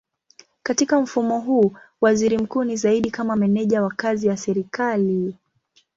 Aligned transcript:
Katika 0.63 1.01
mfumo 1.01 1.39
huu 1.39 1.73
waziri 2.01 2.37
mkuu 2.37 2.63
ni 2.63 2.75
zaidi 2.75 3.11
kama 3.11 3.35
meneja 3.35 3.83
wa 3.83 3.89
kazi 3.91 4.27
ya 4.27 4.37
serikali. 4.37 5.37